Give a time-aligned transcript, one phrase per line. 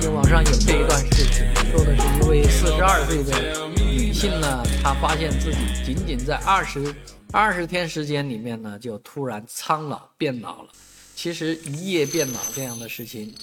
[0.00, 6.94] 就网上有这一段视频，说的是一位四十二岁的女性呢，她发现自己仅仅在二十
[7.32, 10.70] 二十天时间里面呢，就突然苍老变老了。
[11.14, 13.34] 其实一夜变老这样的事情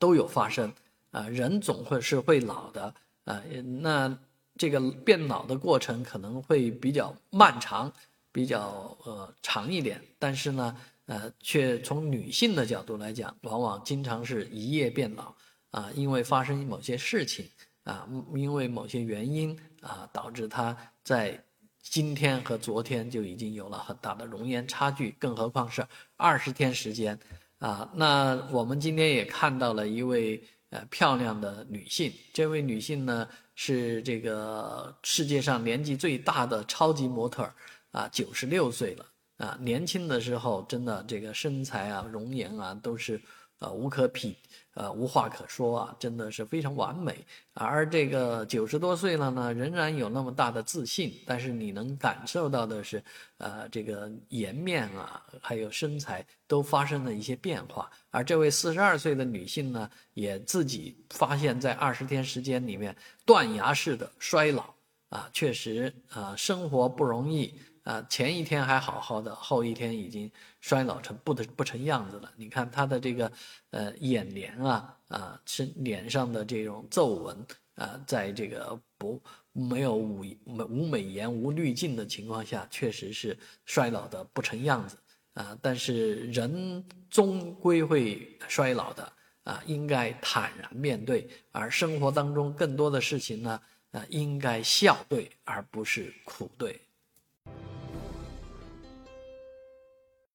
[0.00, 0.72] 都有发生
[1.12, 2.92] 啊，人总会是会老的
[3.24, 3.40] 啊。
[3.80, 4.12] 那
[4.58, 7.92] 这个变老的过程可能会比较漫长，
[8.32, 10.76] 比较呃长一点，但是呢。
[11.06, 15.34] 呃，却从女性的角度来讲，往往经常是一夜变老
[15.72, 17.44] 啊，因为发生某些事情
[17.82, 21.42] 啊，因为某些原因啊，导致她在
[21.82, 25.84] 今天和昨天就已经有了很大的容颜差距，更何况是
[26.16, 27.18] 二十天时间
[27.58, 27.90] 啊。
[27.92, 37.50] 那我们今天也看到了一位呃漂亮的女性，这位女性呢是这个世界上年纪最大的超级模特
[37.90, 39.06] 啊，九十六岁了。
[39.38, 43.20] 啊，年轻的时候真的这个身材啊、容颜啊都是，
[43.62, 44.36] 呃，无可匹，
[44.74, 47.24] 呃，无话可说啊，真的是非常完美。
[47.54, 53.00] 而这个九十多岁了呢，仍然有那么大的自信，但是你能感受到的是，
[53.38, 57.88] 呃，这个颜面啊，还有身材都发生了一些变化。
[58.10, 64.74] 而这位四十二岁的女性呢，也自己发现，在二十天时间里面断崖式的衰老
[65.10, 67.54] 啊，确实啊，生活不容易。
[67.84, 70.30] 啊，前一天还好好的，后一天已经
[70.60, 72.32] 衰老成不得不成样子了。
[72.36, 73.32] 你看他的这个，
[73.70, 77.36] 呃，眼帘啊，啊，是脸上的这种皱纹
[77.74, 79.20] 啊，在这个不
[79.52, 84.96] 没有无无美颜无滤镜的情况下，确实是衰老的不成样子
[85.34, 85.58] 啊。
[85.60, 91.28] 但是人终归会衰老的啊，应该坦然面对。
[91.50, 93.60] 而生活当中更多的事情呢，
[93.90, 96.80] 啊，应该笑对而不是苦对。